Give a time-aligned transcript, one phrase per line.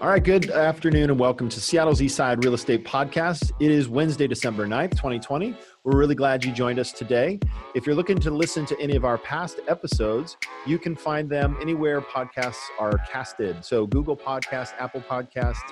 [0.00, 3.50] All right, good afternoon and welcome to Seattle's Eastside Real Estate Podcast.
[3.58, 5.56] It is Wednesday, December 9th, 2020.
[5.82, 7.40] We're really glad you joined us today.
[7.74, 11.58] If you're looking to listen to any of our past episodes, you can find them
[11.60, 13.64] anywhere podcasts are casted.
[13.64, 15.68] So, Google Podcasts, Apple Podcasts,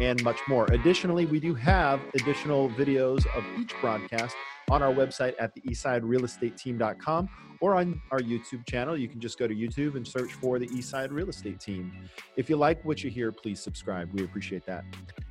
[0.00, 0.66] and much more.
[0.66, 4.36] Additionally, we do have additional videos of each broadcast
[4.70, 7.28] on our website at the eastsiderealestateteam.com
[7.60, 8.96] or on our YouTube channel.
[8.96, 11.92] You can just go to YouTube and search for the Eastside Real Estate Team.
[12.36, 14.12] If you like what you hear, please subscribe.
[14.12, 14.84] We appreciate that.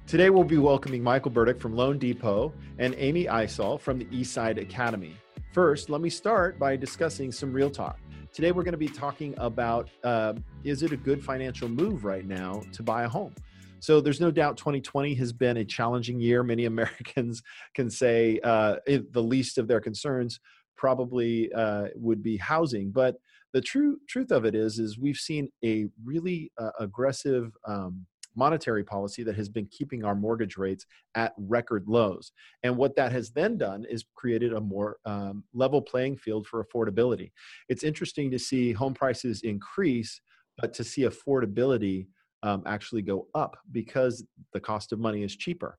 [0.08, 4.62] Today, we'll be welcoming Michael Burdick from Loan Depot and Amy Isol from the Eastside
[4.62, 5.16] Academy.
[5.54, 8.00] First, let me start by discussing some real talk.
[8.34, 12.26] Today, we're going to be talking about uh, is it a good financial move right
[12.26, 13.34] now to buy a home?
[13.84, 16.42] So there's no doubt 2020 has been a challenging year.
[16.42, 17.44] Many Americans
[17.76, 20.40] can say uh, the least of their concerns
[20.78, 22.92] probably uh, would be housing.
[22.92, 23.18] But
[23.52, 28.06] the true truth of it is, is we've seen a really uh, aggressive um,
[28.38, 32.32] monetary policy that has been keeping our mortgage rates at record lows.
[32.64, 36.64] And what that has then done is created a more um, level playing field for
[36.64, 37.32] affordability.
[37.68, 40.22] It's interesting to see home prices increase,
[40.58, 42.08] but to see affordability
[42.44, 45.78] um, actually go up because the cost of money is cheaper.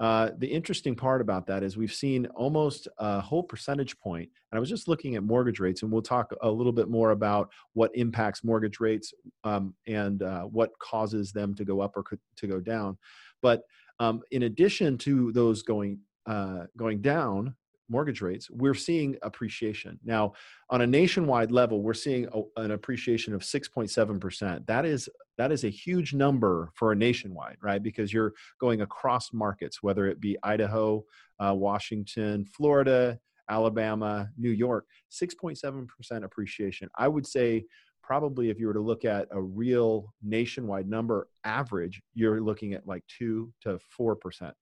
[0.00, 4.56] Uh, the interesting part about that is we've seen almost a whole percentage point, and
[4.56, 7.50] I was just looking at mortgage rates, and we'll talk a little bit more about
[7.74, 9.12] what impacts mortgage rates
[9.44, 12.04] um, and uh, what causes them to go up or
[12.36, 12.96] to go down.
[13.42, 13.62] But
[13.98, 17.54] um, in addition to those going uh, going down,
[17.90, 19.98] mortgage rates, we're seeing appreciation.
[20.04, 20.32] Now,
[20.70, 24.66] on a nationwide level, we're seeing a, an appreciation of 6.7%.
[24.66, 25.08] That is
[25.40, 27.82] that is a huge number for a nationwide, right?
[27.82, 31.02] Because you're going across markets, whether it be Idaho,
[31.42, 36.90] uh, Washington, Florida, Alabama, New York, 6.7% appreciation.
[36.98, 37.64] I would say
[38.02, 42.86] probably if you were to look at a real nationwide number average, you're looking at
[42.86, 44.52] like 2 to 4%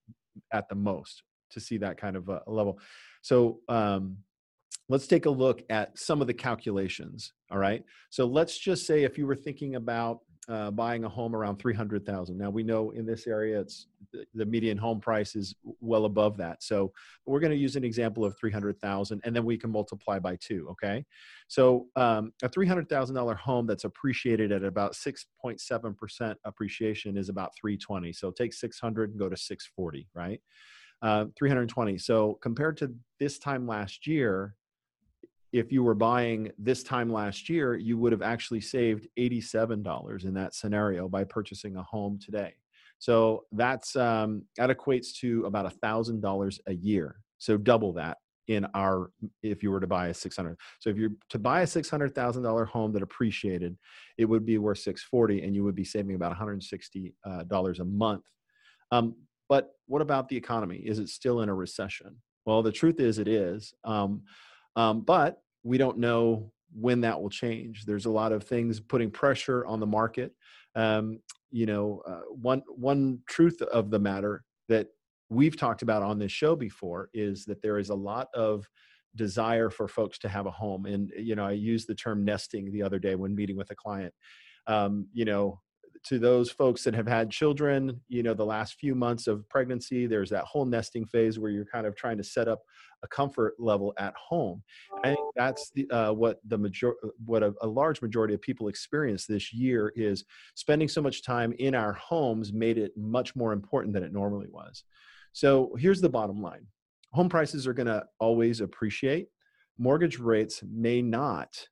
[0.52, 2.78] at the most to see that kind of a level.
[3.22, 4.18] So um,
[4.88, 7.32] let's take a look at some of the calculations.
[7.50, 7.82] All right.
[8.10, 12.36] So let's just say if you were thinking about uh, buying a home around 300,000.
[12.36, 16.36] Now we know in this area, it's the, the median home price is well above
[16.38, 16.62] that.
[16.62, 16.92] So
[17.26, 20.68] we're going to use an example of 300,000 and then we can multiply by two.
[20.70, 21.04] Okay.
[21.48, 28.12] So um, a $300,000 home that's appreciated at about 6.7% appreciation is about 320.
[28.12, 30.40] So take 600 and go to 640, right?
[31.02, 31.98] uh, 320.
[31.98, 34.54] So compared to this time last year,
[35.52, 40.34] if you were buying this time last year, you would have actually saved $87 in
[40.34, 42.54] that scenario by purchasing a home today.
[42.98, 47.20] So that's um, that equates to about a thousand dollars a year.
[47.38, 49.10] So double that in our
[49.42, 52.92] if you were to buy a 600 so if you're to buy a $600000 home
[52.94, 53.76] that appreciated
[54.16, 58.24] it would be worth 640 and you would be saving about $160 uh, a month
[58.90, 59.16] um,
[59.48, 60.76] but what about the economy?
[60.76, 62.16] Is it still in a recession?
[62.44, 63.72] Well, the truth is it is.
[63.84, 64.22] Um,
[64.78, 67.84] um, but we don't know when that will change.
[67.84, 70.32] There's a lot of things putting pressure on the market.
[70.76, 71.18] Um,
[71.50, 74.86] you know, uh, one one truth of the matter that
[75.30, 78.68] we've talked about on this show before is that there is a lot of
[79.16, 80.86] desire for folks to have a home.
[80.86, 83.74] And you know, I used the term nesting the other day when meeting with a
[83.74, 84.14] client.
[84.68, 85.60] Um, you know,
[86.04, 90.06] to those folks that have had children, you know, the last few months of pregnancy,
[90.06, 92.60] there's that whole nesting phase where you're kind of trying to set up
[93.02, 94.62] a comfort level at home.
[95.04, 96.94] I think that's the, uh, what the major,
[97.24, 101.52] what a, a large majority of people experience this year is spending so much time
[101.58, 104.84] in our homes made it much more important than it normally was.
[105.32, 106.66] So here's the bottom line:
[107.12, 109.28] home prices are going to always appreciate.
[109.78, 111.68] Mortgage rates may not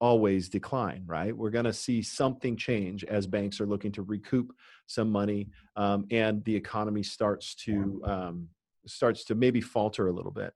[0.00, 1.36] always decline, right?
[1.36, 4.52] We're going to see something change as banks are looking to recoup
[4.86, 8.48] some money, um, and the economy starts to um,
[8.86, 10.52] starts to maybe falter a little bit.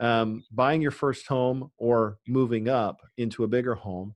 [0.00, 4.14] Um, buying your first home or moving up into a bigger home,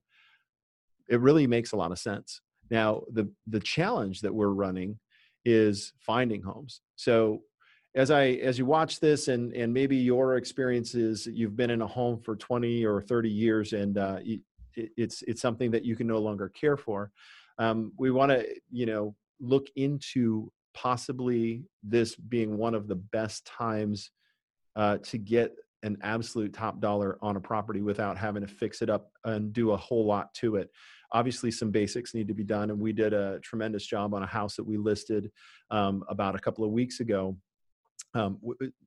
[1.09, 2.41] it really makes a lot of sense.
[2.69, 4.99] Now, the the challenge that we're running
[5.45, 6.81] is finding homes.
[6.95, 7.43] So
[7.95, 11.81] as I as you watch this and and maybe your experience experiences, you've been in
[11.81, 14.19] a home for 20 or 30 years and uh,
[14.75, 17.11] it's it's something that you can no longer care for.
[17.57, 23.47] Um, we want to you know look into possibly this being one of the best
[23.47, 24.11] times
[24.75, 28.89] uh, to get an absolute top dollar on a property without having to fix it
[28.89, 30.69] up and do a whole lot to it.
[31.13, 34.27] Obviously, some basics need to be done, and we did a tremendous job on a
[34.27, 35.31] house that we listed
[35.71, 37.35] um, about a couple of weeks ago.
[38.13, 38.39] Um,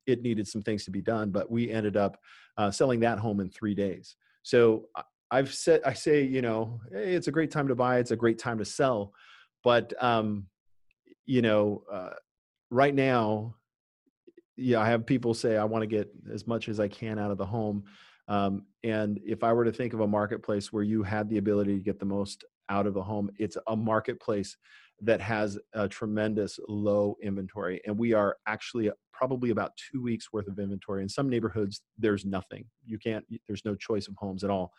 [0.07, 2.19] it needed some things to be done, but we ended up
[2.57, 4.17] uh, selling that home in three days.
[4.43, 4.87] So
[5.31, 8.17] I've said I say you know hey, it's a great time to buy, it's a
[8.17, 9.13] great time to sell,
[9.65, 10.47] but um,
[11.27, 12.11] you know, uh,
[12.71, 13.55] right now,
[14.57, 17.31] yeah, I have people say I want to get as much as I can out
[17.31, 17.85] of the home.
[18.29, 21.77] Um, and if I were to think of a marketplace where you had the ability
[21.77, 24.57] to get the most out of the home, it's a marketplace
[25.03, 27.81] that has a tremendous low inventory.
[27.87, 31.03] And we are actually probably about two weeks worth of inventory.
[31.03, 32.65] In some neighborhoods, there's nothing.
[32.85, 34.73] You can't, there's no choice of homes at all.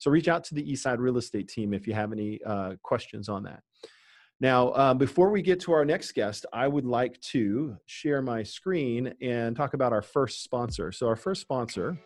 [0.00, 3.28] So reach out to the Eastside Real Estate team if you have any uh, questions
[3.28, 3.62] on that.
[4.40, 8.44] Now, um, before we get to our next guest, I would like to share my
[8.44, 10.92] screen and talk about our first sponsor.
[10.92, 11.98] So, our first sponsor,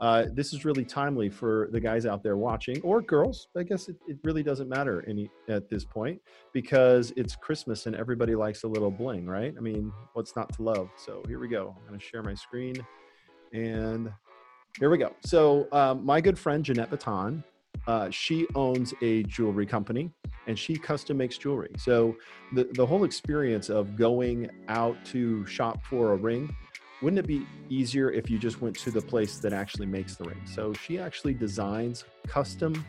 [0.00, 3.48] uh, this is really timely for the guys out there watching, or girls.
[3.56, 6.18] I guess it, it really doesn't matter any at this point
[6.54, 9.54] because it's Christmas and everybody likes a little bling, right?
[9.56, 10.88] I mean, what's not to love?
[10.96, 11.76] So here we go.
[11.78, 12.76] I'm going to share my screen,
[13.52, 14.10] and
[14.78, 15.14] here we go.
[15.26, 17.44] So, um, my good friend Jeanette Baton,
[17.86, 20.10] uh, she owns a jewelry company
[20.46, 21.70] and she custom makes jewelry.
[21.78, 22.16] So
[22.52, 26.54] the, the whole experience of going out to shop for a ring,
[27.02, 30.24] wouldn't it be easier if you just went to the place that actually makes the
[30.24, 30.40] ring?
[30.44, 32.84] So she actually designs custom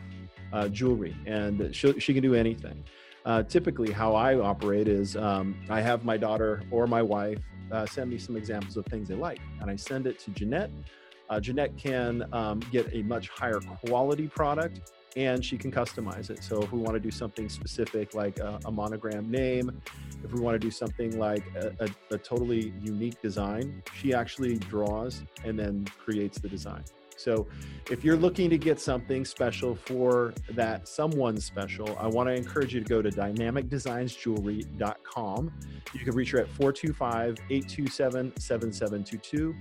[0.52, 2.84] uh, jewelry and she, she can do anything.
[3.24, 7.40] Uh, typically, how I operate is um, I have my daughter or my wife
[7.72, 10.70] uh, send me some examples of things they like, and I send it to Jeanette.
[11.28, 16.42] Uh, Jeanette can um, get a much higher quality product and she can customize it.
[16.44, 19.82] So if we want to do something specific like a, a monogram name,
[20.22, 24.56] if we want to do something like a, a, a, totally unique design, she actually
[24.56, 26.84] draws and then creates the design.
[27.16, 27.46] So
[27.90, 32.74] if you're looking to get something special for that someone special, I want to encourage
[32.74, 35.52] you to go to dynamicdesignsjewelry.com.
[35.92, 39.54] You can reach her at 425 827 7722.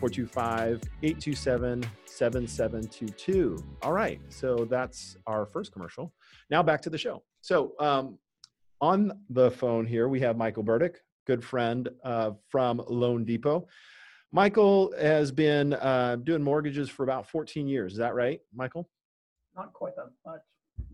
[0.00, 3.58] 425 827 7722.
[3.82, 4.20] All right.
[4.28, 6.12] So that's our first commercial.
[6.50, 7.24] Now back to the show.
[7.40, 8.18] So um,
[8.80, 13.66] on the phone here, we have Michael Burdick, good friend uh, from Loan Depot.
[14.32, 17.92] Michael has been uh, doing mortgages for about 14 years.
[17.92, 18.88] Is that right, Michael?
[19.54, 20.40] Not quite that much.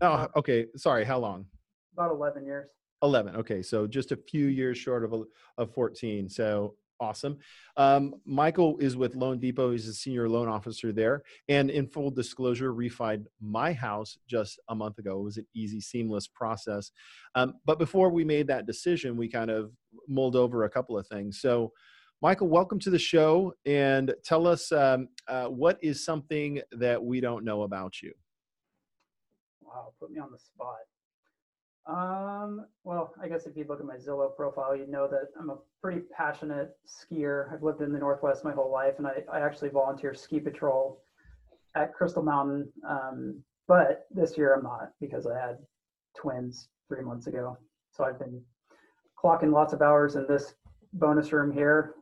[0.01, 0.65] Oh, okay.
[0.75, 1.05] Sorry.
[1.05, 1.45] How long?
[1.93, 2.71] About 11 years.
[3.01, 3.37] 11.
[3.37, 3.61] Okay.
[3.61, 5.13] So just a few years short of,
[5.57, 6.27] of 14.
[6.29, 7.37] So awesome.
[7.77, 9.71] Um, Michael is with Loan Depot.
[9.71, 11.23] He's a senior loan officer there.
[11.47, 15.17] And in full disclosure, refied my house just a month ago.
[15.17, 16.91] It was an easy, seamless process.
[17.35, 19.71] Um, but before we made that decision, we kind of
[20.09, 21.39] mulled over a couple of things.
[21.39, 21.71] So
[22.21, 27.21] Michael, welcome to the show and tell us um, uh, what is something that we
[27.21, 28.11] don't know about you?
[29.61, 30.79] Wow, put me on the spot.
[31.85, 35.49] Um, well, I guess if you look at my Zillow profile, you'd know that I'm
[35.49, 37.53] a pretty passionate skier.
[37.53, 41.01] I've lived in the Northwest my whole life, and I, I actually volunteer ski patrol
[41.75, 42.69] at Crystal Mountain.
[42.85, 45.55] Um, but this year I'm not because I had
[46.17, 47.57] twins three months ago.
[47.91, 48.41] So I've been
[49.17, 50.53] clocking lots of hours in this
[50.91, 51.93] bonus room here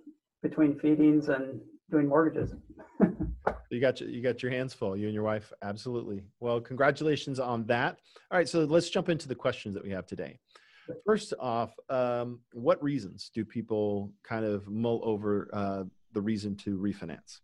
[0.42, 2.54] between feedings and doing mortgages.
[3.70, 5.52] you got your, you got your hands full, you and your wife.
[5.62, 6.24] Absolutely.
[6.40, 7.98] Well, congratulations on that.
[8.32, 10.40] All right, so let's jump into the questions that we have today.
[11.06, 16.78] First off, um, what reasons do people kind of mull over uh, the reason to
[16.78, 17.40] refinance?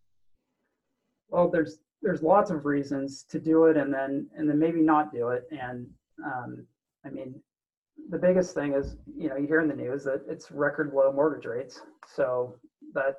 [1.29, 5.11] Well, there's there's lots of reasons to do it, and then and then maybe not
[5.11, 5.43] do it.
[5.51, 5.87] And
[6.23, 6.65] um,
[7.05, 7.35] I mean,
[8.09, 11.11] the biggest thing is you know you hear in the news that it's record low
[11.11, 11.81] mortgage rates.
[12.07, 12.55] So
[12.93, 13.15] that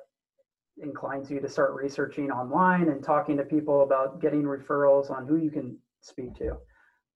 [0.81, 5.37] inclines you to start researching online and talking to people about getting referrals on who
[5.37, 6.57] you can speak to.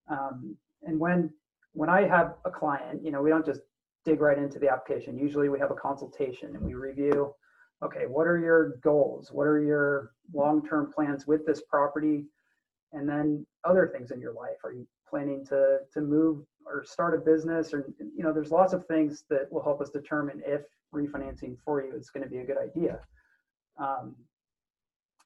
[0.09, 1.31] Um, and when
[1.73, 3.61] when I have a client, you know, we don't just
[4.05, 5.17] dig right into the application.
[5.17, 7.33] Usually we have a consultation and we review,
[7.83, 9.31] okay, what are your goals?
[9.31, 12.25] What are your long-term plans with this property?
[12.91, 14.57] And then other things in your life.
[14.63, 18.73] Are you planning to to move or start a business or you know, there's lots
[18.73, 20.61] of things that will help us determine if
[20.93, 22.99] refinancing for you is going to be a good idea.
[23.77, 24.15] Um,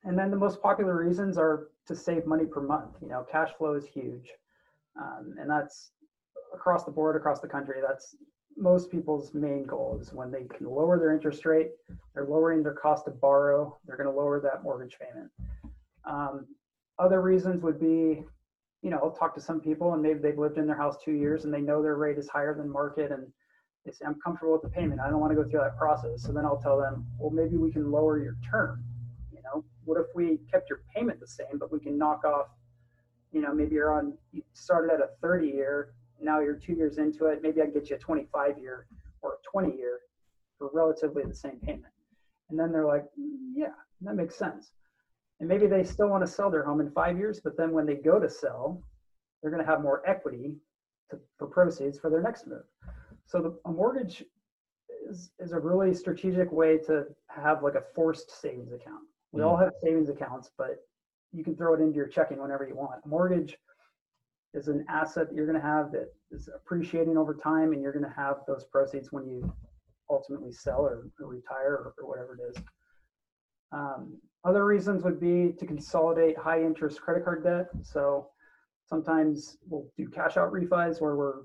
[0.04, 2.96] and then the most popular reasons are to save money per month.
[3.02, 4.30] You know, cash flow is huge.
[5.00, 5.92] Um, and that's
[6.54, 7.80] across the board, across the country.
[7.86, 8.16] That's
[8.58, 11.72] most people's main goal is when they can lower their interest rate,
[12.14, 15.32] they're lowering their cost to borrow, they're going to lower that mortgage payment.
[16.06, 16.46] Um,
[17.00, 18.24] other reasons would be,
[18.82, 21.14] you know, I'll talk to some people and maybe they've lived in their house two
[21.14, 23.26] years and they know their rate is higher than market and
[23.86, 25.02] they say, I'm comfortable with the payment.
[25.02, 26.24] I don't want to go through that process.
[26.24, 28.84] So then I'll tell them, well, maybe we can lower your term.
[29.32, 32.48] You know, what if we kept your payment the same, but we can knock off,
[33.32, 36.98] you know, maybe you're on, you started at a 30 year, now you're two years
[36.98, 37.42] into it.
[37.42, 38.88] Maybe I can get you a 25 year
[39.22, 40.00] or a 20 year
[40.58, 41.94] for relatively the same payment.
[42.50, 44.72] And then they're like, mm, yeah, that makes sense.
[45.40, 47.86] And maybe they still want to sell their home in five years, but then when
[47.86, 48.82] they go to sell,
[49.42, 50.56] they're going to have more equity
[51.10, 52.64] to, for proceeds for their next move.
[53.34, 54.24] So the, a mortgage
[55.10, 59.02] is, is a really strategic way to have like a forced savings account.
[59.32, 59.46] We mm.
[59.48, 60.86] all have savings accounts, but
[61.32, 63.02] you can throw it into your checking whenever you want.
[63.04, 63.58] A mortgage
[64.54, 67.92] is an asset that you're going to have that is appreciating over time, and you're
[67.92, 69.52] going to have those proceeds when you
[70.12, 72.64] ultimately sell or, or retire or, or, whatever it is.
[73.72, 77.70] Um, other reasons would be to consolidate high interest credit card debt.
[77.82, 78.28] So
[78.86, 81.42] sometimes we'll do cash out refis where we're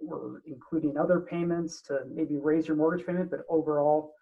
[0.00, 4.14] we're including other payments to maybe raise your mortgage payment, but overall,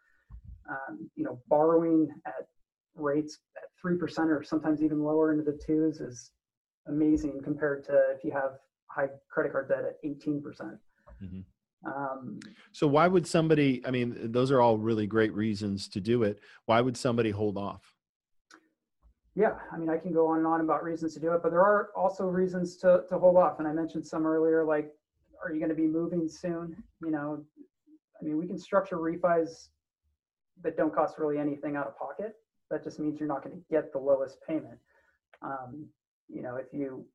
[0.68, 2.49] um, you know, borrowing at
[2.94, 6.32] rates at three percent or sometimes even lower into the twos is
[6.88, 10.78] amazing compared to if you have high credit card debt at 18 percent.
[11.23, 11.40] Mm-hmm.
[11.87, 12.40] Um,
[12.73, 13.82] so why would somebody?
[13.87, 16.40] I mean, those are all really great reasons to do it.
[16.66, 17.94] Why would somebody hold off?
[19.35, 21.50] Yeah, I mean, I can go on and on about reasons to do it, but
[21.50, 23.61] there are also reasons to to hold off.
[23.61, 24.90] And I mentioned some earlier, like,
[25.42, 26.76] are you going to be moving soon?
[27.02, 27.45] You know,
[28.21, 29.68] I mean, we can structure refis
[30.62, 32.35] that don't cost really anything out of pocket.
[32.71, 34.78] That just means you're not going to get the lowest payment.
[35.42, 35.87] Um,
[36.28, 37.07] you know, if you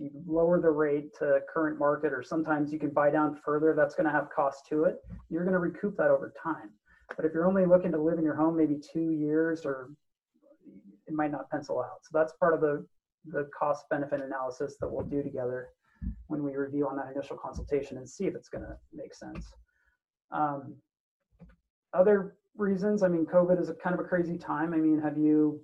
[0.00, 3.74] if you lower the rate to current market, or sometimes you can buy down further,
[3.76, 4.96] that's going to have cost to it.
[5.30, 6.70] You're going to recoup that over time.
[7.16, 9.90] But if you're only looking to live in your home maybe two years, or
[11.06, 11.98] it might not pencil out.
[12.02, 12.84] So that's part of the
[13.26, 15.68] the cost benefit analysis that we'll do together
[16.26, 19.52] when we review on that initial consultation and see if it's going to make sense.
[20.30, 20.76] Um,
[21.92, 24.74] other reasons, I mean, COVID is a kind of a crazy time.
[24.74, 25.60] I mean, have you,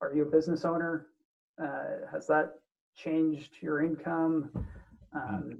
[0.00, 1.06] are you a business owner?
[1.62, 2.54] Uh, has that
[2.96, 4.50] changed your income?
[5.14, 5.58] Um,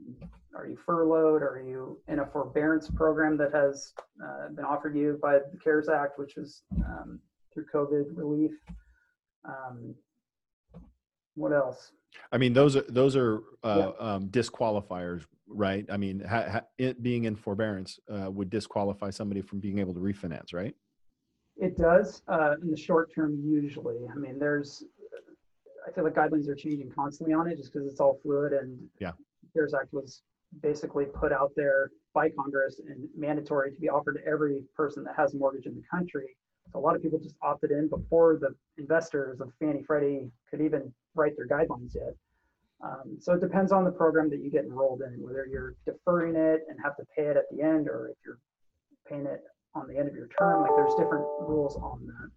[0.54, 1.42] are you furloughed?
[1.42, 5.88] Are you in a forbearance program that has uh, been offered you by the CARES
[5.88, 7.20] Act, which is um,
[7.52, 8.52] through COVID relief?
[9.44, 9.94] Um,
[11.34, 11.92] what else?
[12.32, 14.06] I mean, those are those are uh, yeah.
[14.06, 15.84] um, disqualifiers, right?
[15.90, 19.94] I mean, ha, ha, it being in forbearance uh, would disqualify somebody from being able
[19.94, 20.74] to refinance, right?
[21.56, 23.98] It does uh, in the short term, usually.
[24.10, 24.84] I mean, there's,
[25.86, 28.52] I feel like guidelines are changing constantly on it, just because it's all fluid.
[28.52, 29.12] And yeah,
[29.52, 30.22] CARES Act was
[30.62, 35.14] basically put out there by Congress and mandatory to be offered to every person that
[35.16, 36.36] has a mortgage in the country.
[36.72, 40.60] So a lot of people just opted in before the investors of Fannie Freddie could
[40.60, 42.14] even write their guidelines yet.
[42.82, 46.36] Um, so it depends on the program that you get enrolled in, whether you're deferring
[46.36, 48.38] it and have to pay it at the end, or if you're
[49.08, 49.42] paying it
[49.74, 50.62] on the end of your term.
[50.62, 52.30] Like there's different rules on that.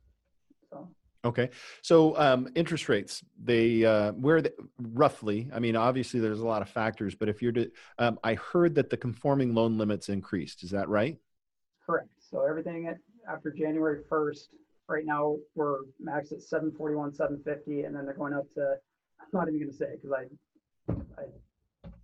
[0.70, 0.90] So.
[1.26, 1.50] Okay,
[1.82, 5.50] so um, interest rates, they uh, where they, roughly?
[5.54, 8.76] I mean, obviously there's a lot of factors, but if you're to, um, I heard
[8.76, 10.64] that the conforming loan limits increased.
[10.64, 11.18] Is that right?
[11.86, 12.10] Correct.
[12.30, 12.98] So everything at,
[13.30, 14.48] after January 1st
[14.90, 18.76] Right now, we're maxed at 741, 750, and then they're going up to,
[19.20, 21.26] I'm not even going to say because I, I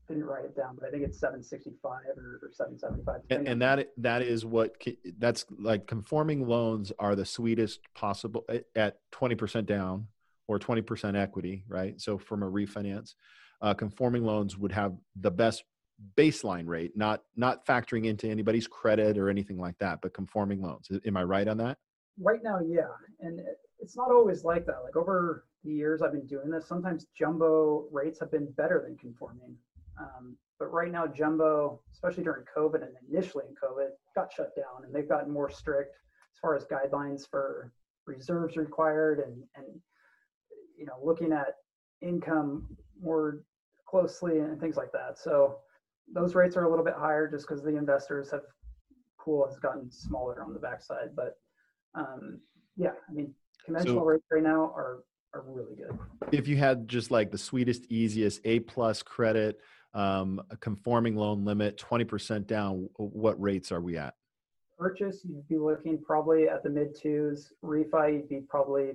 [0.07, 3.21] didn't write it down, but I think it's 765 or, or 775.
[3.29, 4.75] And, and that that is what
[5.17, 8.45] that's like conforming loans are the sweetest possible
[8.75, 10.07] at 20% down
[10.47, 11.99] or 20% equity, right?
[11.99, 13.15] So from a refinance,
[13.61, 15.65] uh, conforming loans would have the best
[16.17, 20.89] baseline rate, not not factoring into anybody's credit or anything like that, but conforming loans.
[21.05, 21.77] Am I right on that?
[22.19, 22.91] right now, yeah.
[23.21, 23.41] And
[23.79, 24.83] it's not always like that.
[24.83, 28.97] Like over the years I've been doing this, sometimes jumbo rates have been better than
[28.97, 29.55] conforming.
[29.99, 34.85] Um, but right now, jumbo, especially during COVID and initially in COVID, got shut down
[34.85, 37.71] and they've gotten more strict as far as guidelines for
[38.05, 39.65] reserves required and, and
[40.77, 41.55] you know, looking at
[42.01, 42.65] income
[43.01, 43.43] more
[43.87, 45.17] closely and things like that.
[45.17, 45.57] So
[46.13, 48.41] those rates are a little bit higher just because the investors have
[49.19, 51.15] pool has gotten smaller on the backside.
[51.15, 51.37] But
[51.95, 52.39] um,
[52.77, 53.33] yeah, I mean,
[53.65, 55.97] conventional so, rates right now are are really good.
[56.31, 59.59] If you had just like the sweetest, easiest A plus credit,
[59.93, 64.15] um, a conforming loan limit, twenty percent down, what rates are we at?
[64.77, 67.51] Purchase, you'd be looking probably at the mid twos.
[67.63, 68.93] Refi, you'd be probably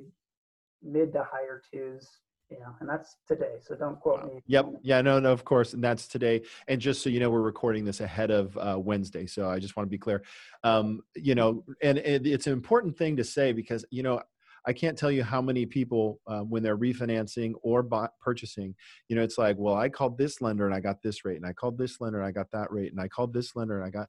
[0.82, 2.08] mid to higher twos
[2.50, 3.56] know, and that's today.
[3.60, 4.42] So don't quote me.
[4.46, 4.66] Yep.
[4.82, 5.00] Yeah.
[5.00, 5.18] No.
[5.18, 5.32] No.
[5.32, 6.42] Of course, and that's today.
[6.68, 9.76] And just so you know, we're recording this ahead of uh, Wednesday, so I just
[9.76, 10.22] want to be clear.
[10.62, 14.20] Um, you know, and, and it's an important thing to say because you know
[14.66, 18.74] I can't tell you how many people uh, when they're refinancing or bought, purchasing,
[19.08, 21.46] you know, it's like, well, I called this lender and I got this rate, and
[21.46, 23.86] I called this lender and I got that rate, and I called this lender and
[23.86, 24.08] I got.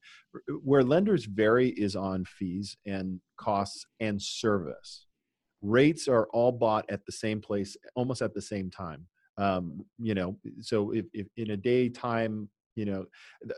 [0.64, 5.06] Where lenders vary is on fees and costs and service
[5.66, 9.06] rates are all bought at the same place almost at the same time
[9.38, 13.06] um, you know so if, if in a day time you know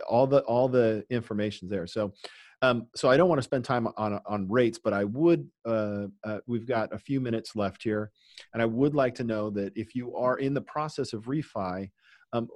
[0.08, 2.14] all the all the information's there so
[2.62, 5.48] um, so I don't want to spend time on on rates, but I would.
[5.66, 8.12] Uh, uh, we've got a few minutes left here,
[8.54, 11.92] and I would like to know that if you are in the process of refi,
[12.34, 12.48] um,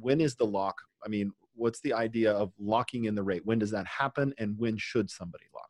[0.00, 0.76] when is the lock?
[1.04, 3.42] I mean, what's the idea of locking in the rate?
[3.44, 5.69] When does that happen, and when should somebody lock?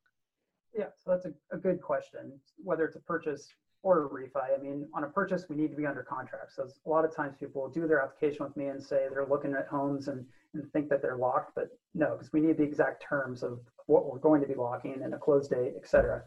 [0.77, 2.33] Yeah, so that's a, a good question.
[2.63, 3.49] Whether it's a purchase
[3.83, 4.59] or a refi.
[4.59, 6.53] I mean, on a purchase, we need to be under contract.
[6.55, 9.55] So a lot of times people do their application with me and say they're looking
[9.55, 13.03] at homes and, and think that they're locked, but no, because we need the exact
[13.03, 16.23] terms of what we're going to be locking and a close date, et cetera.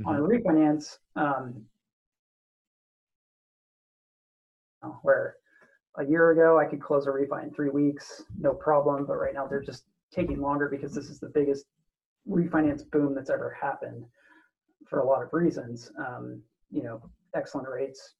[0.00, 0.08] Mm-hmm.
[0.08, 1.64] On a refinance, um,
[5.02, 5.36] where
[5.96, 9.06] a year ago I could close a refi in three weeks, no problem.
[9.06, 11.64] But right now they're just taking longer because this is the biggest
[12.28, 14.04] refinance boom that's ever happened
[14.86, 15.90] for a lot of reasons.
[15.98, 17.00] Um, you know,
[17.34, 18.14] excellent rates,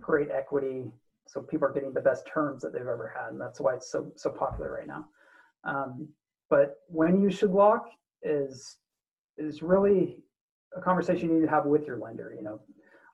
[0.00, 0.90] great equity.
[1.26, 3.90] So people are getting the best terms that they've ever had, and that's why it's
[3.90, 5.06] so so popular right now.
[5.64, 6.08] Um,
[6.48, 7.86] but when you should lock
[8.22, 8.76] is
[9.36, 10.16] is really
[10.76, 12.32] a conversation you need to have with your lender.
[12.34, 12.60] You know,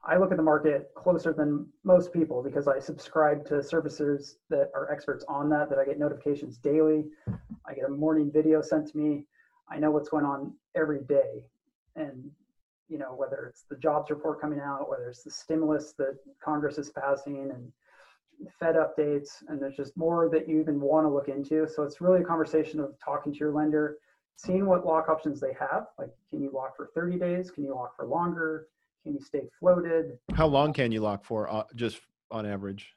[0.05, 4.69] I look at the market closer than most people because I subscribe to servicers that
[4.75, 5.71] are experts on that.
[5.71, 7.07] That I get notifications daily.
[7.67, 9.25] I get a morning video sent to me.
[9.71, 11.45] I know what's going on every day,
[11.97, 12.31] and
[12.89, 16.77] you know, whether it's the jobs report coming out, whether it's the stimulus that Congress
[16.77, 17.73] is passing and
[18.59, 21.67] Fed updates, and there's just more that you even want to look into.
[21.69, 23.97] So it's really a conversation of talking to your lender,
[24.37, 25.87] seeing what lock options they have.
[25.99, 27.51] Like, can you lock for 30 days?
[27.51, 28.67] Can you lock for longer?
[29.05, 30.19] Can you stay floated?
[30.35, 32.01] How long can you lock for, uh, just
[32.31, 32.95] on average?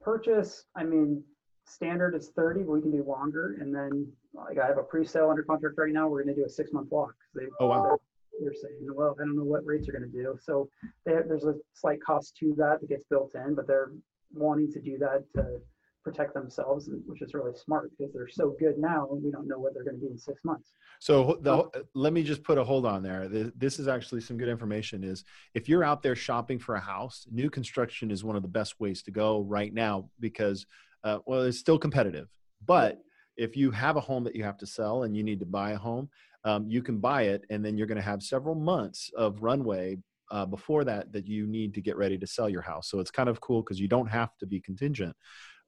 [0.00, 1.22] Purchase, I mean,
[1.66, 3.56] standard is 30, but we can do longer.
[3.60, 6.08] And then, like, I have a pre-sale under contract right now.
[6.08, 7.14] We're going to do a six-month lock.
[7.34, 7.98] They, oh wow
[8.40, 10.36] they're saying, well, I don't know what rates are going to do.
[10.42, 10.68] So
[11.04, 13.92] they, there's a slight cost to that that gets built in, but they're
[14.32, 15.60] wanting to do that to
[16.02, 19.58] protect themselves, which is really smart because they're so good now, and we don't know
[19.58, 20.74] what they're going to be in six months.
[21.00, 23.26] So the, let me just put a hold on there.
[23.28, 25.02] This is actually some good information.
[25.02, 25.24] Is
[25.54, 28.78] if you're out there shopping for a house, new construction is one of the best
[28.80, 30.66] ways to go right now because,
[31.04, 32.28] uh, well, it's still competitive,
[32.66, 32.98] but
[33.36, 35.72] if you have a home that you have to sell and you need to buy
[35.72, 36.08] a home,
[36.44, 39.96] um, you can buy it and then you're going to have several months of runway
[40.30, 42.88] uh, before that that you need to get ready to sell your house.
[42.90, 45.14] So it's kind of cool because you don't have to be contingent.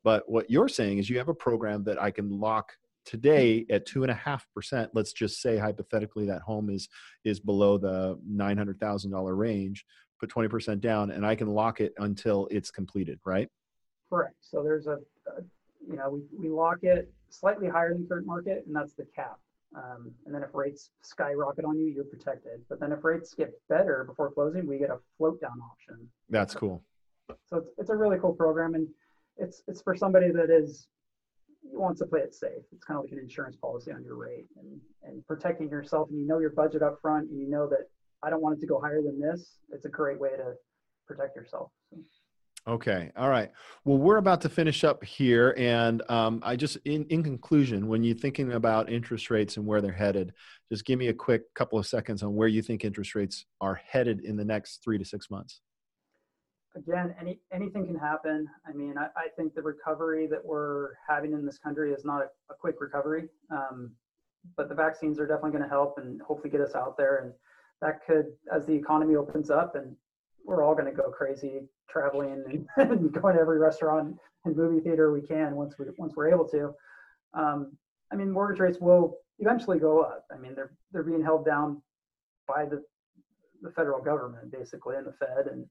[0.05, 2.73] But what you're saying is you have a program that I can lock
[3.05, 4.91] today at two and a half percent.
[4.95, 6.89] Let's just say hypothetically that home is
[7.25, 9.85] is below the nine hundred thousand dollar range.
[10.21, 13.19] Put twenty percent down, and I can lock it until it's completed.
[13.25, 13.49] Right?
[14.11, 14.37] Correct.
[14.41, 15.43] So there's a, a
[15.89, 19.39] you know we we lock it slightly higher than current market, and that's the cap.
[19.75, 22.63] Um, and then if rates skyrocket on you, you're protected.
[22.69, 26.09] But then if rates get better before closing, we get a float down option.
[26.31, 26.83] That's cool.
[27.47, 28.89] So it's, it's a really cool program, and
[29.37, 30.89] it's it's for somebody that is
[31.63, 32.63] wants to play it safe.
[32.73, 36.19] It's kind of like an insurance policy on your rate and and protecting yourself, and
[36.19, 37.91] you know your budget up front, and you know that
[38.23, 39.59] I don't want it to go higher than this.
[39.73, 40.55] It's a great way to
[41.07, 41.71] protect yourself.
[41.91, 41.99] So.
[42.69, 43.13] Okay.
[43.17, 43.53] All right.
[43.85, 45.55] Well, we're about to finish up here.
[45.57, 49.81] And um, I just, in, in conclusion, when you're thinking about interest rates and where
[49.81, 50.33] they're headed,
[50.73, 53.77] just give me a quick couple of seconds on where you think interest rates are
[53.77, 55.61] headed in the next three to six months.
[56.75, 58.49] Again, any, anything can happen.
[58.69, 62.21] I mean, I, I think the recovery that we're having in this country is not
[62.21, 63.93] a, a quick recovery, um,
[64.57, 67.19] but the vaccines are definitely going to help and hopefully get us out there.
[67.19, 67.33] And
[67.81, 69.95] that could, as the economy opens up and
[70.47, 74.81] we're all going to go crazy traveling and, and, going to every restaurant and movie
[74.81, 76.73] theater we can once we once we're able to.
[77.35, 77.77] Um,
[78.13, 80.25] I mean, mortgage rates will eventually go up.
[80.33, 81.83] I mean, they're they're being held down
[82.47, 82.83] by the
[83.63, 85.67] the federal government basically and the Fed, and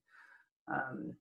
[0.68, 1.14] um,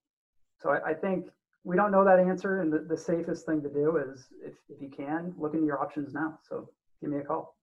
[0.61, 1.27] so I, I, think
[1.63, 2.61] we don't know that answer.
[2.61, 5.81] And the, the safest thing to do is if if you can look into your
[5.81, 6.39] options now.
[6.47, 6.69] So
[7.01, 7.55] give me a call.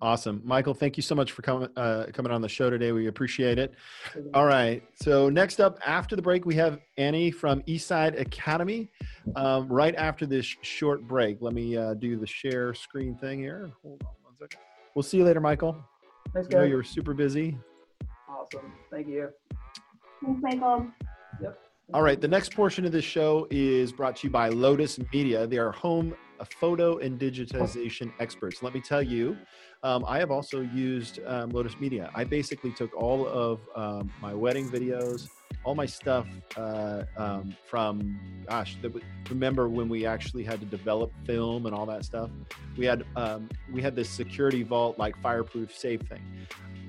[0.00, 0.74] Awesome, Michael.
[0.74, 2.92] Thank you so much for coming uh, coming on the show today.
[2.92, 3.74] We appreciate it.
[4.32, 4.82] All right.
[4.94, 8.88] So next up, after the break, we have Annie from Eastside Academy.
[9.34, 13.72] Um, right after this short break, let me uh, do the share screen thing here.
[13.82, 14.60] Hold on one second.
[14.94, 15.76] We'll see you later, Michael.
[16.32, 16.68] Thanks, guys.
[16.68, 17.58] you're super busy.
[18.28, 18.72] Awesome.
[18.90, 19.30] Thank you.
[20.24, 20.86] Thanks, Michael.
[21.42, 21.58] Yep.
[21.92, 22.20] All right.
[22.20, 25.46] The next portion of this show is brought to you by Lotus Media.
[25.46, 28.62] They are home photo and digitization experts.
[28.62, 29.36] Let me tell you,
[29.82, 32.10] um, I have also used um, Lotus Media.
[32.14, 35.28] I basically took all of um, my wedding videos,
[35.64, 38.18] all my stuff uh, um, from,
[38.48, 42.30] gosh, the, remember when we actually had to develop film and all that stuff?
[42.76, 46.22] We had um, we had this security vault like fireproof safe thing.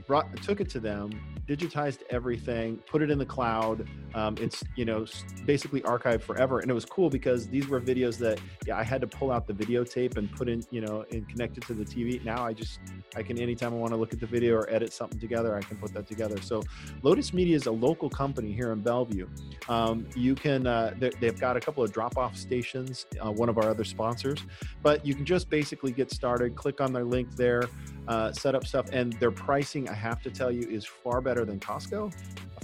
[0.07, 1.11] Brought, took it to them,
[1.47, 3.87] digitized everything, put it in the cloud.
[4.15, 5.05] Um, it's you know
[5.45, 9.01] basically archived forever, and it was cool because these were videos that yeah I had
[9.01, 11.83] to pull out the videotape and put in you know and connect it to the
[11.83, 12.23] TV.
[12.23, 12.79] Now I just
[13.15, 15.61] I can anytime I want to look at the video or edit something together, I
[15.61, 16.41] can put that together.
[16.41, 16.63] So
[17.03, 19.27] Lotus Media is a local company here in Bellevue.
[19.67, 23.57] Um, you can uh, they've got a couple of drop off stations, uh, one of
[23.57, 24.39] our other sponsors,
[24.83, 26.55] but you can just basically get started.
[26.55, 27.63] Click on their link there
[28.07, 31.45] uh, set up stuff, and their pricing, I have to tell you, is far better
[31.45, 32.13] than Costco,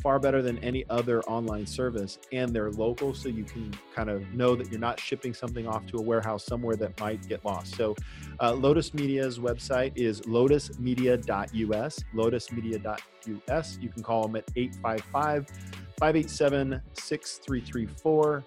[0.02, 4.22] far better than any other online service, and they're local, so you can kind of
[4.34, 7.76] know that you're not shipping something off to a warehouse somewhere that might get lost.
[7.76, 7.96] So,
[8.42, 13.78] uh, Lotus Media's website is lotusmedia.us, lotusmedia.us.
[13.82, 15.48] You can call them at 855
[16.00, 18.44] 587 6334.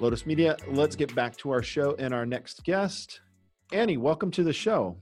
[0.00, 0.56] Lotus Media.
[0.68, 3.20] Let's get back to our show and our next guest.
[3.72, 4.96] Annie, welcome to the show.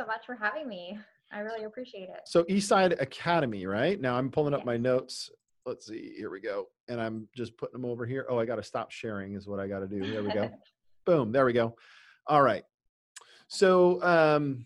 [0.00, 0.98] So much for having me.
[1.30, 2.20] I really appreciate it.
[2.24, 4.00] So Eastside Academy, right?
[4.00, 5.28] Now I'm pulling up my notes.
[5.66, 6.14] Let's see.
[6.16, 6.68] Here we go.
[6.88, 8.24] And I'm just putting them over here.
[8.30, 10.00] Oh, I got to stop sharing is what I got to do.
[10.10, 10.50] There we go.
[11.04, 11.32] Boom.
[11.32, 11.76] There we go.
[12.26, 12.62] All right.
[13.48, 14.64] So um,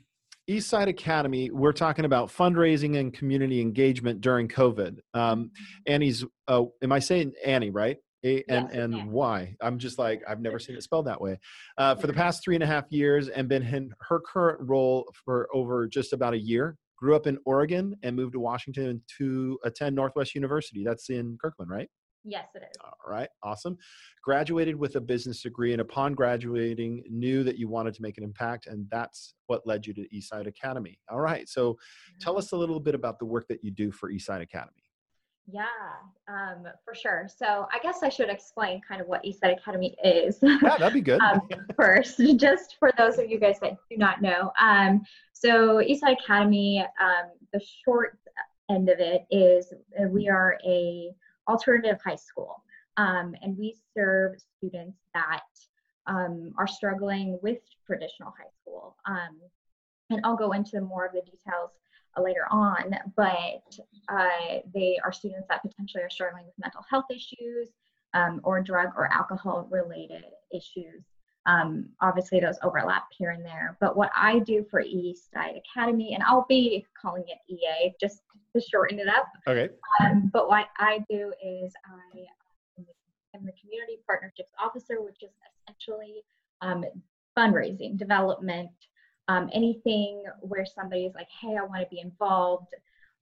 [0.49, 4.99] Eastside Academy, we're talking about fundraising and community engagement during COVID.
[5.15, 5.93] Um, mm-hmm.
[5.93, 7.97] Annie's, uh, am I saying Annie, right?
[8.25, 9.55] A N N Y.
[9.61, 11.39] I'm just like, I've never seen it spelled that way.
[11.79, 15.11] Uh, for the past three and a half years and been in her current role
[15.25, 16.77] for over just about a year.
[16.97, 20.85] Grew up in Oregon and moved to Washington to attend Northwest University.
[20.85, 21.89] That's in Kirkland, right?
[22.25, 22.77] Yes, it is.
[22.83, 23.77] All right, awesome.
[24.23, 28.25] Graduated with a business degree, and upon graduating, knew that you wanted to make an
[28.25, 30.99] impact, and that's what led you to Eastside Academy.
[31.11, 31.77] All right, so
[32.21, 32.39] tell mm-hmm.
[32.39, 34.84] us a little bit about the work that you do for Eastside Academy.
[35.47, 35.67] Yeah,
[36.27, 37.29] um, for sure.
[37.35, 40.39] So I guess I should explain kind of what Eastside Academy is.
[40.41, 41.21] Yeah, that'd be good.
[41.33, 41.43] um,
[41.77, 44.53] first, just for those of you guys that do not know.
[44.61, 45.03] Um,
[45.33, 48.19] so Eastside Academy, um, the short
[48.71, 51.11] end of it is uh, we are a
[51.47, 52.63] alternative high school,
[52.97, 55.43] um, and we serve students that
[56.07, 58.97] um, are struggling with traditional high school.
[60.11, 61.71] and I'll go into more of the details
[62.21, 67.71] later on, but uh, they are students that potentially are struggling with mental health issues
[68.15, 71.03] um, or drug or alcohol related issues.
[71.47, 73.77] Um, obviously, those overlap here and there.
[73.81, 78.23] But what I do for Eastside Academy, and I'll be calling it EA just
[78.55, 79.27] to shorten it up.
[79.47, 79.69] Okay.
[80.01, 82.21] Um, but what I do is I
[83.35, 85.31] am the Community Partnerships Officer, which is
[85.69, 86.23] essentially
[86.63, 86.85] um,
[87.37, 88.71] fundraising, development,
[89.29, 92.69] um, anything where somebody's like, hey, I want to be involved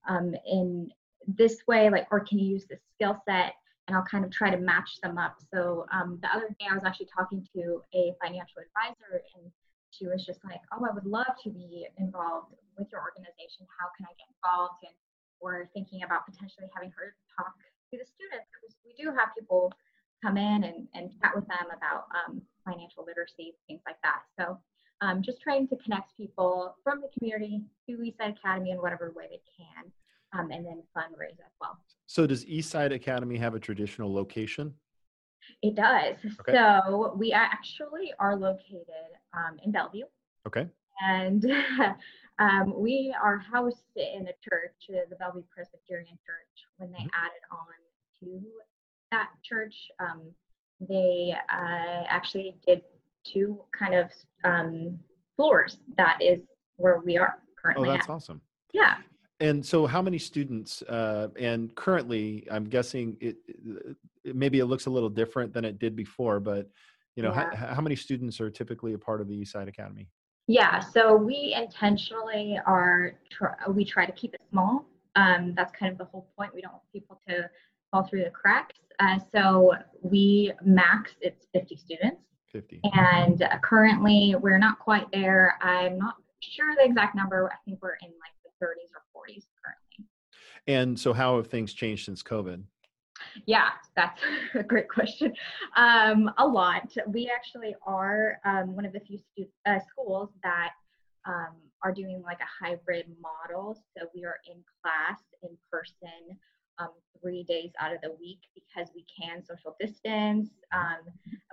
[0.09, 0.91] um, in
[1.27, 3.55] this way, like, or can you use this skill set?
[3.87, 5.37] And I'll kind of try to match them up.
[5.53, 9.51] So um, the other day I was actually talking to a financial advisor and
[9.91, 13.67] she was just like, oh, I would love to be involved with your organization.
[13.79, 14.81] How can I get involved?
[14.83, 14.95] And
[15.43, 17.53] we're thinking about potentially having her talk
[17.93, 19.71] to the students because we do have people
[20.25, 24.23] come in and, and chat with them about um, financial literacy, things like that.
[24.38, 24.57] So
[25.03, 29.27] um, just trying to connect people from the community to Eastside Academy in whatever way
[29.29, 29.91] they can,
[30.33, 31.79] um, and then fundraise as well.
[32.07, 34.75] So, does Eastside Academy have a traditional location?
[35.61, 36.17] It does.
[36.41, 36.53] Okay.
[36.53, 38.87] So, we actually are located
[39.35, 40.05] um, in Bellevue.
[40.47, 40.69] Okay.
[41.05, 41.45] And
[42.38, 46.67] um, we are housed in a church, the Bellevue Presbyterian Church.
[46.77, 47.25] When they mm-hmm.
[47.25, 47.67] added on
[48.21, 48.41] to
[49.11, 50.23] that church, um,
[50.88, 52.83] they uh, actually did
[53.25, 54.11] two kind of
[54.45, 54.99] um,
[55.37, 55.79] floors.
[55.97, 56.41] That is
[56.77, 57.89] where we are currently.
[57.89, 58.13] Oh, that's at.
[58.13, 58.41] awesome.
[58.73, 58.97] Yeah.
[59.41, 60.83] And so, how many students?
[60.83, 63.97] Uh, and currently, I'm guessing it, it,
[64.37, 66.69] maybe it looks a little different than it did before, but
[67.17, 67.55] you know, yeah.
[67.55, 70.09] how, how many students are typically a part of the Eastside Academy?
[70.47, 73.15] Yeah, so we intentionally are
[73.71, 74.87] we try to keep it small.
[75.15, 76.55] Um, that's kind of the whole point.
[76.55, 77.49] We don't want people to
[77.91, 78.79] fall through the cracks.
[78.99, 82.23] Uh, so we max it's 50 students.
[82.53, 82.81] 50.
[82.93, 85.59] And uh, currently, we're not quite there.
[85.61, 87.51] I'm not sure the exact number.
[87.51, 90.07] I think we're in like the 30s or 40s currently.
[90.67, 92.62] And so, how have things changed since COVID?
[93.47, 94.21] Yeah, that's
[94.55, 95.33] a great question.
[95.77, 96.93] Um, a lot.
[97.07, 100.71] We actually are um, one of the few stu- uh, schools that
[101.27, 103.75] um, are doing like a hybrid model.
[103.97, 106.38] So we are in class in person
[106.83, 106.90] um,
[107.21, 110.51] three days out of the week because we can social distance.
[110.73, 111.07] Um,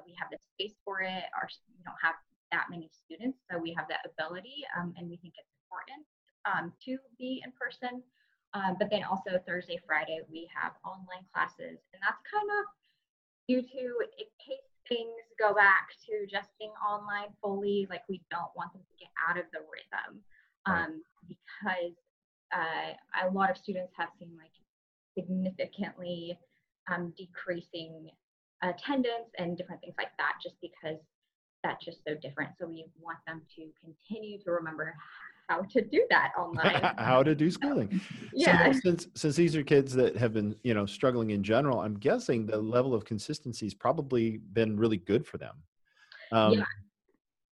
[0.05, 1.23] we have the space for it.
[1.37, 2.15] Our we don't have
[2.51, 6.01] that many students, so we have that ability, um, and we think it's important
[6.49, 8.01] um, to be in person.
[8.57, 12.65] Um, but then also Thursday, Friday, we have online classes, and that's kind of
[13.47, 13.83] due to
[14.17, 17.85] in case things go back to just being online fully.
[17.89, 20.25] Like we don't want them to get out of the rhythm
[20.65, 21.93] um, because
[22.49, 24.49] uh, a lot of students have seen like
[25.17, 26.37] significantly
[26.91, 28.09] um, decreasing
[28.63, 30.97] attendance and different things like that just because
[31.63, 32.51] that's just so different.
[32.59, 34.95] So we want them to continue to remember
[35.49, 36.93] how to do that online.
[36.97, 37.99] how to do schooling.
[38.33, 38.71] yeah.
[38.71, 41.95] So since since these are kids that have been you know struggling in general, I'm
[41.95, 45.55] guessing the level of consistency has probably been really good for them.
[46.31, 46.63] Um, Yeah.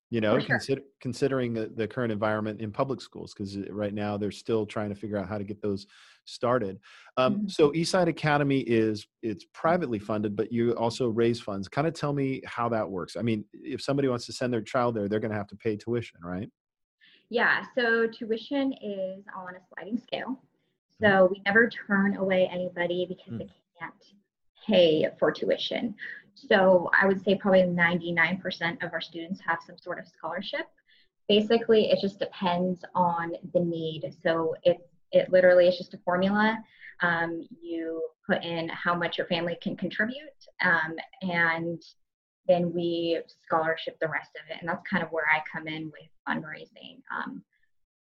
[0.09, 0.47] You know, sure.
[0.47, 4.87] consider, considering the, the current environment in public schools, because right now they're still trying
[4.87, 5.85] to figure out how to get those
[6.23, 6.79] started.
[7.17, 7.51] Um, Mhm.
[7.51, 11.67] So Eastside Academy is it's privately funded, but you also raise funds.
[11.67, 13.17] Kind of tell me how that works.
[13.17, 15.57] I mean, if somebody wants to send their child there, they're going to have to
[15.57, 16.49] pay tuition, right?
[17.29, 20.39] Yeah, so tuition is on a sliding scale.
[21.01, 21.05] Mm-hmm.
[21.05, 23.93] So we never turn away anybody because they can't
[24.65, 25.95] pay for tuition.
[26.47, 30.67] So I would say probably 99% of our students have some sort of scholarship.
[31.27, 34.13] Basically, it just depends on the need.
[34.23, 34.77] So it,
[35.11, 36.63] it literally is just a formula.
[37.01, 40.17] Um, you put in how much your family can contribute,
[40.63, 41.81] um, and
[42.47, 44.57] then we scholarship the rest of it.
[44.59, 47.01] And that's kind of where I come in with fundraising.
[47.15, 47.43] Um,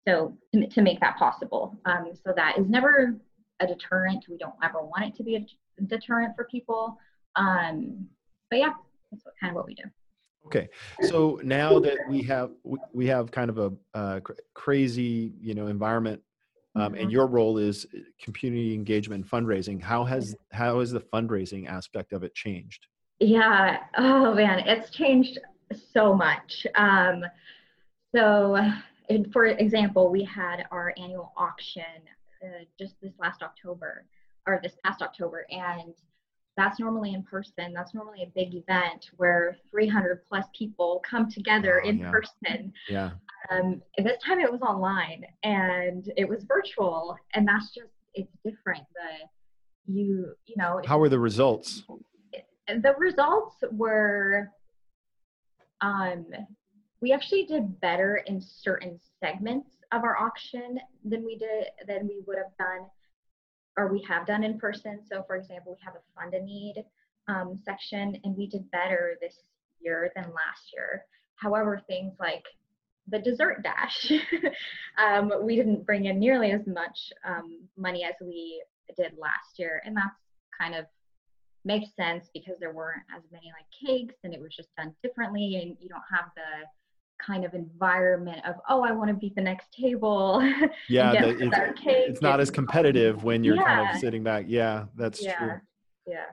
[0.08, 1.78] so to, to make that possible.
[1.86, 3.16] Um, so that is never
[3.60, 4.26] a deterrent.
[4.30, 6.98] We don't ever want it to be a deterrent for people.
[7.36, 8.08] Um,
[8.54, 8.74] but yeah,
[9.12, 9.84] that's what, kind of what we do.
[10.46, 10.70] Okay,
[11.10, 12.52] so now that we have
[12.94, 16.22] we- have kind of a uh, cr- crazy you know environment,
[16.76, 17.12] um, and Mhm.
[17.12, 19.82] your role is uh, community engagement and fundraising.
[19.82, 22.86] How has how has the fundraising aspect of it changed?
[23.20, 23.84] Yeah.
[23.98, 25.40] Oh man, it's changed
[25.92, 26.68] so much.
[26.76, 27.26] Um,
[28.14, 28.58] so,
[29.10, 31.96] and for example, we had our annual auction
[32.44, 34.06] uh, just this last October,
[34.46, 35.96] or this past October, and
[36.56, 37.74] that's normally in person.
[37.74, 42.12] That's normally a big event where 300 plus people come together Oh, in yeah.
[42.12, 42.74] person.
[42.90, 43.12] Yeah,
[43.50, 48.84] Um, this time it was online and it was virtual, and that's just it's different.
[48.94, 51.84] The you you know how were the results?
[52.68, 54.50] the results were
[55.82, 56.26] um,
[57.02, 62.22] we actually did better in certain segments of our auction than we did than we
[62.26, 62.88] would have done
[63.78, 65.00] or we have done in person.
[65.10, 66.84] So for example we have a fund a need
[67.28, 69.36] um, section and we did better this
[69.80, 71.06] year than last year.
[71.36, 72.44] However things like
[73.10, 74.12] the dessert dash
[74.98, 78.64] um, we didn't bring in nearly as much um, money as we
[78.96, 79.82] did last year.
[79.86, 80.16] And that's
[80.58, 80.86] kind of
[81.66, 85.60] makes sense because there weren't as many like cakes and it was just done differently
[85.62, 86.68] and you don't have the
[87.20, 90.42] kind of environment of oh i want to beat the next table
[90.90, 94.46] Yeah, the, it's, it's not as competitive when you're kind of sitting back.
[94.48, 95.54] Yeah, that's yeah true.
[96.06, 96.26] yeah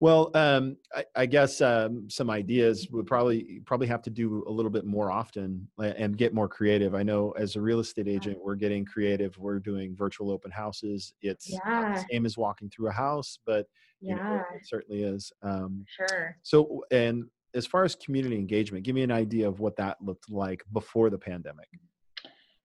[0.00, 4.50] Well, um, I, I guess um, some ideas would probably probably have to do a
[4.50, 6.94] little bit more often and get more creative.
[6.94, 9.36] I know as a real estate agent, we're getting creative.
[9.38, 11.14] We're doing virtual open houses.
[11.22, 11.94] It's Yeah.
[11.94, 13.66] the same as walking through a house, but
[14.00, 15.32] you know, yeah it certainly is.
[15.42, 17.24] Um, sure so, and
[17.56, 21.10] as far as community engagement, give me an idea of what that looked like before
[21.10, 21.68] the pandemic.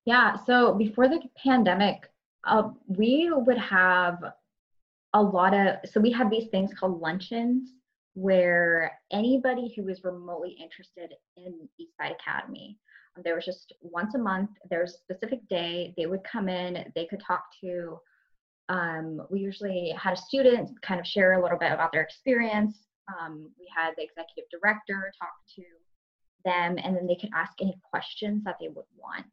[0.05, 2.09] Yeah, so before the pandemic,
[2.45, 4.17] uh, we would have
[5.13, 7.69] a lot of, so we had these things called luncheons
[8.13, 12.77] where anybody who was remotely interested in Eastside Academy,
[13.15, 16.49] um, there was just once a month, there was a specific day, they would come
[16.49, 17.97] in, they could talk to,
[18.69, 22.87] um, we usually had a student kind of share a little bit about their experience.
[23.19, 25.63] Um, we had the executive director talk to
[26.45, 29.25] them, and then they could ask any questions that they would want.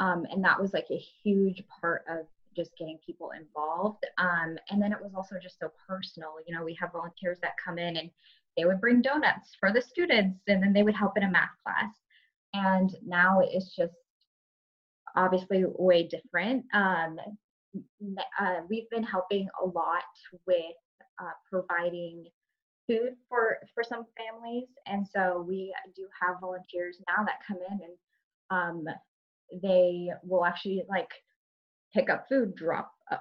[0.00, 2.26] Um, and that was like a huge part of
[2.56, 4.04] just getting people involved.
[4.18, 6.34] Um, and then it was also just so personal.
[6.46, 8.10] You know we have volunteers that come in and
[8.56, 11.50] they would bring donuts for the students and then they would help in a math
[11.64, 11.94] class.
[12.54, 13.94] And now it's just
[15.16, 16.64] obviously way different.
[16.74, 17.18] Um,
[18.40, 20.02] uh, we've been helping a lot
[20.46, 20.56] with
[21.20, 22.26] uh, providing
[22.88, 27.80] food for for some families and so we do have volunteers now that come in
[27.82, 27.96] and
[28.50, 28.84] um,
[29.62, 31.10] they will actually like
[31.94, 33.16] pick up food, drop uh,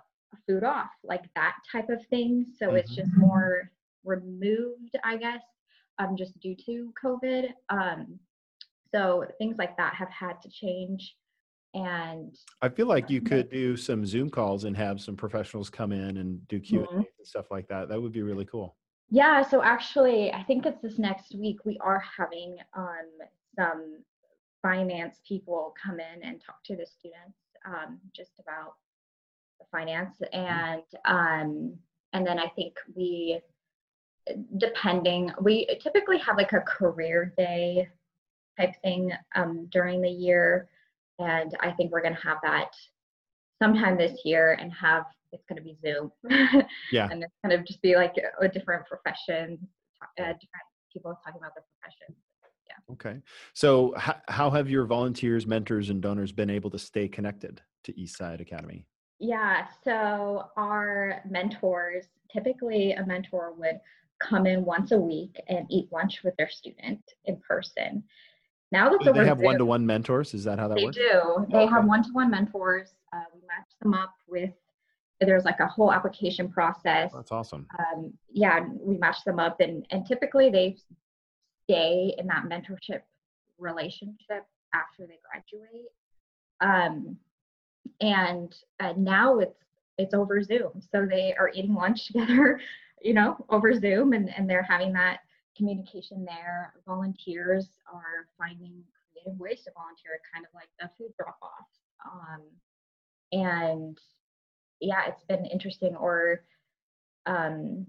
[0.48, 2.46] food off, like that type of thing.
[2.58, 3.72] So it's just more
[4.04, 5.42] removed, I guess,
[6.00, 7.50] um, just due to COVID.
[7.70, 8.20] Um,
[8.94, 11.16] so things like that have had to change.
[11.74, 15.92] And I feel like you could do some Zoom calls and have some professionals come
[15.92, 17.06] in and do Q and Mhm.
[17.18, 17.90] and stuff like that.
[17.90, 18.78] That would be really cool.
[19.10, 23.08] Yeah, so actually, I think it's this next week we are having um,
[23.56, 24.00] some
[24.62, 28.74] finance people come in and talk to the students um, just about
[29.60, 31.74] the finance and um,
[32.14, 33.40] and then I think we
[34.58, 37.88] depending we typically have like a career day
[38.60, 40.68] type thing um, during the year
[41.20, 42.76] and I think we're gonna have that
[43.62, 46.12] sometime this year and have it's going to be Zoom.
[46.92, 47.08] Yeah.
[47.12, 49.58] and it's kind of just be like a, a different profession,
[50.20, 52.16] uh, different people talking about their profession.
[52.68, 52.94] Yeah.
[52.94, 53.22] Okay.
[53.54, 57.94] So, h- how have your volunteers, mentors, and donors been able to stay connected to
[57.94, 58.86] Eastside Academy?
[59.20, 63.80] Yeah, so our mentors, typically a mentor would
[64.20, 68.04] come in once a week and eat lunch with their student in person.
[68.72, 70.34] Now that's Do they have one to one mentors?
[70.34, 70.98] Is that how that They works?
[70.98, 71.46] do.
[71.50, 71.72] They Okay.
[71.74, 72.90] have one-to-one mentors.
[73.14, 74.52] Uh, we match them up with.
[75.20, 77.12] There's like a whole application process.
[77.14, 77.66] That's awesome.
[77.80, 80.78] Um, yeah, we match them up, and and typically they
[81.64, 83.02] stay in that mentorship
[83.58, 85.92] relationship after they graduate.
[86.62, 87.18] Um,
[88.02, 89.60] and uh, now it's
[89.98, 92.60] it's over Zoom, so they are eating lunch together,
[93.02, 95.20] you know, over Zoom, and and they're having that
[95.56, 96.74] communication there.
[96.86, 101.68] Volunteers are finding creative ways to volunteer, kind of like the food drop off.
[102.06, 102.42] Um,
[103.32, 103.98] and
[104.80, 105.96] yeah, it's been interesting.
[105.96, 106.44] Or
[107.26, 107.88] um,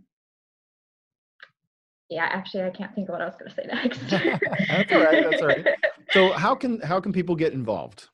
[2.09, 4.01] yeah, actually, I can't think of what I was going to say next.
[4.68, 5.66] That's all right, that's all right.
[6.11, 8.09] So, how can how can people get involved?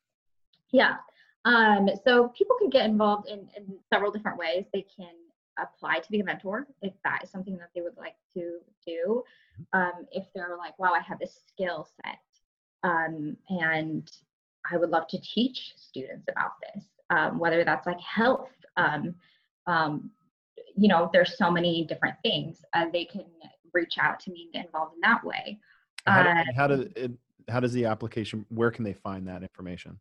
[0.73, 0.97] Yeah.
[1.45, 4.65] Um, so people can get involved in, in several different ways.
[4.73, 5.13] They can
[5.59, 9.23] apply to be a mentor if that is something that they would like to do.
[9.73, 12.19] Um, if they're like, wow, I have this skill set
[12.83, 14.11] um, and
[14.71, 18.49] I would love to teach students about this, um, whether that's like health.
[18.77, 19.15] Um,
[19.67, 20.11] um,
[20.77, 22.65] you know, there's so many different things.
[22.73, 23.25] Uh, they can
[23.73, 25.59] reach out to me and get involved in that way.
[26.07, 27.13] How, do, Uh, how does it,
[27.49, 28.45] how does the application?
[28.49, 29.99] Where can they find that information?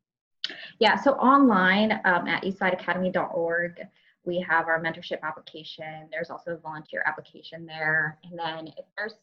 [0.80, 3.82] Yeah, so online um, at eastsideacademy.org,
[4.26, 6.08] we have our mentorship application.
[6.12, 8.20] There's also a volunteer application there.
[8.24, 9.16] And then if there's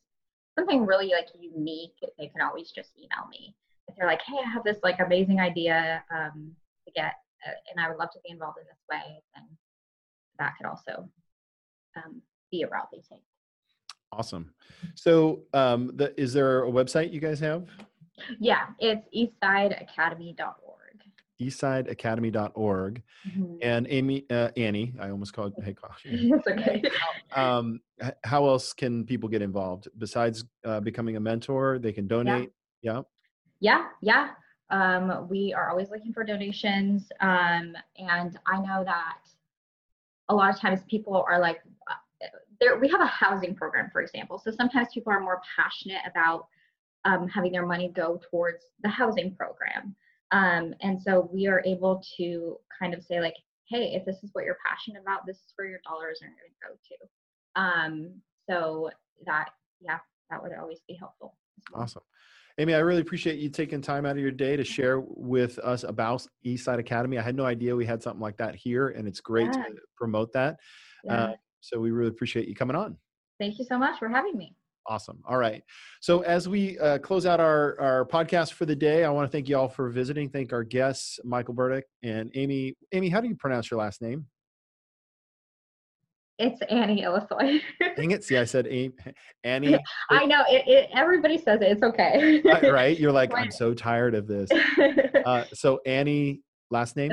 [0.59, 3.55] something really like unique, they can always just email me.
[3.89, 6.53] If they're like, hey, I have this like amazing idea um,
[6.87, 9.45] to get, and I would love to be involved in this way, then
[10.39, 11.09] that could also
[11.97, 13.23] um, be a route they take.
[14.13, 14.53] Awesome.
[14.95, 17.69] So, um, the, is there a website you guys have?
[18.41, 20.77] Yeah, it's eastsideacademy.org.
[21.41, 23.03] Eastsideacademy.org.
[23.29, 23.59] Mhm.
[23.63, 25.55] And Amy, uh, Annie, I almost called.
[25.63, 26.01] Hey, gosh.
[26.05, 26.83] it's okay.
[27.37, 27.81] um,
[28.25, 31.79] how else can people get involved besides uh, becoming a mentor?
[31.79, 32.51] They can donate.
[32.83, 33.03] Yeah.
[33.61, 34.31] Yeah, yeah.
[34.71, 37.11] Um, we are always looking for donations.
[37.21, 39.19] Um, and I know that
[40.29, 42.27] a lot of times people are like, uh,
[42.61, 44.39] there, we have a housing program, for example.
[44.39, 46.47] So sometimes people are more passionate about
[47.05, 49.97] um, having their money go towards the housing program.
[50.31, 53.35] Um, and so we are able to kind of say, like,
[53.69, 56.39] hey, if this is what you're passionate about, this is where your dollars are going
[56.51, 57.61] to go to.
[57.61, 58.11] Um,
[58.49, 58.91] so
[59.27, 59.99] that, yeah,
[60.31, 61.37] that would always be helpful.
[61.75, 62.03] Awesome.
[62.59, 65.85] Amy, I really appreciate you taking time out of your day to share with us
[65.85, 67.19] about Eastside Academy.
[67.19, 69.65] I had no idea we had something like that here, and it's great Yeah.
[69.65, 70.59] to promote that.
[71.05, 71.13] Yeah.
[71.25, 72.97] Uh, so we really appreciate you coming on.
[73.39, 74.55] Thank you so much for having me.
[74.87, 75.23] Awesome.
[75.27, 75.63] All right.
[76.01, 79.33] So as we uh, close out our, our podcast for the day, I want to
[79.33, 80.29] thank you all for visiting.
[80.31, 82.75] Thank our guests, Michael Burdick and Amy.
[82.93, 84.27] Amy, how do you pronounce your last name?
[86.41, 87.61] It's Annie Illisoy.
[87.97, 88.25] Dang it.
[88.25, 89.79] See, I said Annie,
[90.11, 90.89] I know it, it.
[90.95, 91.67] Everybody says it.
[91.67, 92.41] It's okay.
[92.71, 92.99] right?
[92.99, 94.51] You're like, I'm so tired of this.
[95.27, 97.13] Uh, so Annie, last name?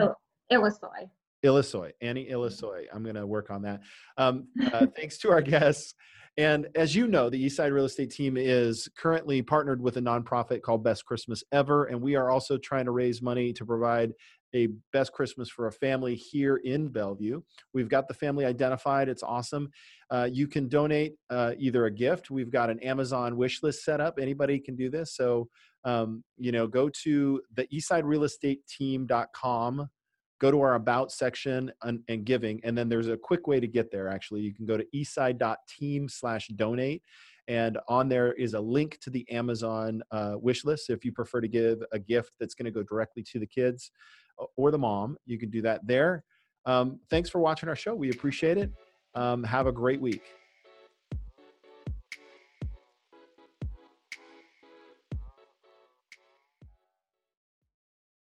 [0.50, 1.10] Illisoy.
[1.44, 2.86] Illisoy, Annie Illisoy.
[2.94, 3.82] I'm going to work on that.
[4.18, 5.94] Um, uh, thanks to our guests.
[6.38, 10.62] And as you know, the Eastside Real Estate Team is currently partnered with a nonprofit
[10.62, 11.86] called Best Christmas Ever.
[11.86, 14.14] And we are also trying to raise money to provide
[14.56, 17.42] a best Christmas for a family here in Bellevue.
[17.74, 19.10] We've got the family identified.
[19.10, 19.72] It's awesome.
[20.10, 22.32] Uh, you can donate uh, either a gift.
[22.32, 24.20] We've got an Amazon wish list set up.
[24.20, 25.16] Anybody can do this.
[25.16, 25.50] So,
[25.84, 29.90] um, you know, go to the eastsiderealestateteam.com
[30.40, 33.68] go to our about section and, and giving and then there's a quick way to
[33.68, 37.02] get there actually you can go to eastside.team slash donate
[37.48, 41.42] and on there is a link to the amazon uh, wish list if you prefer
[41.42, 43.92] to give a gift that's going to go directly to the kids
[44.56, 46.24] or the mom you can do that there.
[46.66, 47.96] Um, thanks for watching our show.
[47.96, 48.72] We appreciate it.
[49.16, 50.22] Um, have a great week